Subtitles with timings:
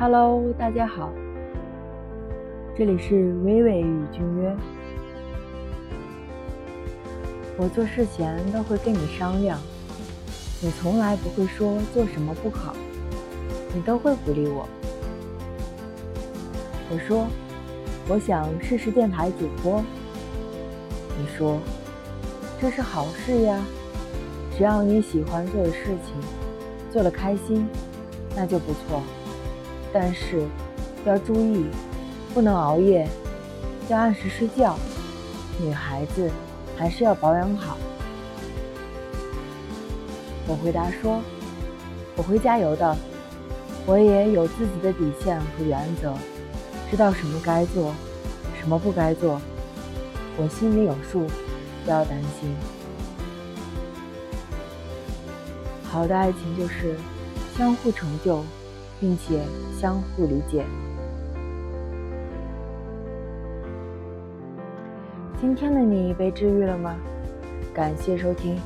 [0.00, 1.10] Hello，大家好，
[2.76, 4.56] 这里是微微与君约。
[7.56, 9.58] 我做事前都会跟你商量，
[10.62, 12.76] 你从来不会说做什么不好，
[13.74, 14.68] 你都会鼓励我。
[16.92, 17.26] 我说，
[18.06, 19.82] 我想试试电台主播。
[21.18, 21.58] 你说，
[22.60, 23.60] 这是好事呀，
[24.56, 26.14] 只要你喜欢做的事情，
[26.92, 27.66] 做得开心，
[28.36, 29.02] 那就不错。
[29.92, 30.46] 但是
[31.04, 31.66] 要注意，
[32.34, 33.08] 不能熬夜，
[33.88, 34.76] 要按时睡觉。
[35.60, 36.30] 女孩子
[36.76, 37.76] 还是要保养好。
[40.46, 41.20] 我回答说
[42.16, 42.96] ：“我会加油的，
[43.86, 46.14] 我也有自己的底线和原则，
[46.90, 47.92] 知道什么该做，
[48.60, 49.40] 什么不该做，
[50.36, 51.26] 我心里有数，
[51.84, 52.54] 不要担心。
[55.82, 56.94] 好的爱情就是
[57.56, 58.44] 相互成就。”
[59.00, 59.40] 并且
[59.78, 60.64] 相互理解。
[65.40, 66.96] 今天的你被治愈了吗？
[67.72, 68.58] 感谢收听。